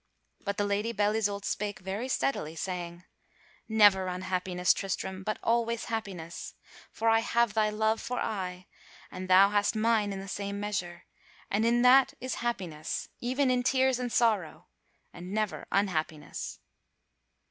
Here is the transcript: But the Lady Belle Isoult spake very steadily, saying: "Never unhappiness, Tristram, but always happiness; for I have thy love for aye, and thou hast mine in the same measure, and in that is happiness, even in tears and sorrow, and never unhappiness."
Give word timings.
But 0.43 0.57
the 0.57 0.65
Lady 0.65 0.93
Belle 0.93 1.13
Isoult 1.13 1.45
spake 1.45 1.77
very 1.77 2.07
steadily, 2.07 2.55
saying: 2.55 3.03
"Never 3.69 4.07
unhappiness, 4.07 4.73
Tristram, 4.73 5.21
but 5.21 5.37
always 5.43 5.85
happiness; 5.93 6.55
for 6.91 7.07
I 7.07 7.19
have 7.19 7.53
thy 7.53 7.69
love 7.69 8.01
for 8.01 8.17
aye, 8.19 8.65
and 9.11 9.27
thou 9.29 9.51
hast 9.51 9.75
mine 9.75 10.11
in 10.11 10.19
the 10.19 10.27
same 10.27 10.59
measure, 10.59 11.03
and 11.51 11.63
in 11.67 11.83
that 11.83 12.15
is 12.19 12.37
happiness, 12.41 13.09
even 13.19 13.51
in 13.51 13.61
tears 13.61 13.99
and 13.99 14.11
sorrow, 14.11 14.69
and 15.13 15.31
never 15.31 15.67
unhappiness." 15.71 16.57